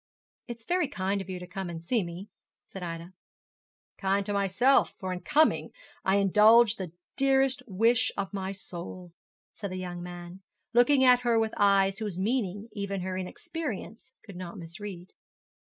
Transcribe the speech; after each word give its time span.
'It 0.47 0.57
was 0.57 0.65
very 0.65 0.87
kind 0.87 1.21
of 1.21 1.29
you 1.29 1.37
to 1.37 1.45
come 1.45 1.67
to 1.67 1.79
see 1.79 2.01
me,' 2.03 2.27
said 2.63 2.81
Ida. 2.81 3.13
'Kind 3.99 4.25
to 4.25 4.33
myself, 4.33 4.95
for 4.97 5.13
in 5.13 5.19
coming 5.19 5.69
I 6.03 6.15
indulged 6.15 6.79
the 6.79 6.91
dearest 7.15 7.61
wish 7.67 8.11
of 8.17 8.33
my 8.33 8.51
soul,' 8.51 9.13
said 9.53 9.69
the 9.69 9.75
young 9.77 10.01
man, 10.01 10.41
looking 10.73 11.03
at 11.03 11.19
her 11.19 11.37
with 11.37 11.53
eyes 11.55 11.99
whose 11.99 12.17
meaning 12.17 12.67
even 12.71 13.01
her 13.01 13.15
inexperience 13.15 14.11
could 14.23 14.35
not 14.35 14.57
misread. 14.57 15.13